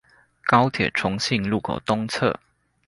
[0.45, 2.35] 高鐵重信路口東側